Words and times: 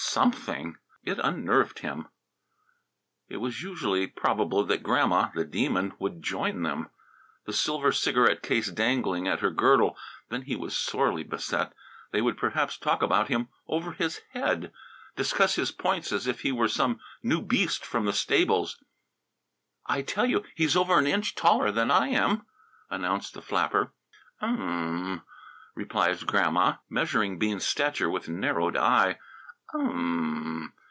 Something! 0.03 0.77
It 1.05 1.19
unnerved 1.23 1.79
him. 1.79 2.07
It 3.29 3.37
was 3.37 3.63
usually 3.63 4.07
probable 4.07 4.65
that 4.65 4.83
Grandma, 4.83 5.29
the 5.33 5.45
Demon, 5.45 5.93
would 5.99 6.21
join 6.21 6.63
them, 6.63 6.89
the 7.45 7.53
silver 7.53 7.93
cigarette 7.93 8.43
case 8.43 8.67
dangling 8.71 9.25
at 9.29 9.39
her 9.39 9.51
girdle. 9.51 9.95
Then 10.27 10.41
was 10.59 10.73
he 10.75 10.83
sorely 10.83 11.23
beset. 11.23 11.71
They 12.11 12.21
would 12.21 12.37
perhaps 12.37 12.75
talk 12.77 13.01
about 13.01 13.29
him 13.29 13.47
over 13.69 13.93
his 13.93 14.19
head, 14.33 14.73
discuss 15.15 15.55
his 15.55 15.71
points 15.71 16.11
as 16.11 16.27
if 16.27 16.41
he 16.41 16.51
were 16.51 16.67
some 16.67 16.99
new 17.23 17.41
beast 17.41 17.85
from 17.85 18.03
the 18.05 18.11
stables. 18.11 18.83
"I 19.85 20.01
tell 20.01 20.25
you, 20.25 20.43
he's 20.55 20.75
over 20.75 20.99
an 20.99 21.07
inch 21.07 21.35
taller 21.35 21.71
than 21.71 21.89
I 21.89 22.09
am," 22.09 22.45
announced 22.89 23.33
the 23.33 23.41
flapper. 23.41 23.93
"U 24.41 24.49
u 24.49 24.57
mm!" 24.57 25.23
replied 25.73 26.27
Grandma, 26.27 26.77
measuring 26.89 27.39
Bean's 27.39 27.63
stature 27.65 28.09
with 28.09 28.27
narrowed 28.27 28.75
eye. 28.75 29.17
"U 29.73 29.79
u 29.81 29.87
mm!" 29.89 30.73